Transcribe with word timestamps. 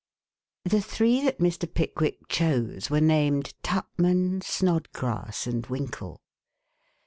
The 0.65 0.81
three 0.81 1.21
that 1.21 1.37
Mr. 1.37 1.71
Pickwick 1.71 2.27
chose 2.27 2.89
were 2.89 2.99
named 2.99 3.53
Tupman, 3.61 4.41
Snodgrass 4.41 5.45
and 5.45 5.67
Winkle. 5.67 6.19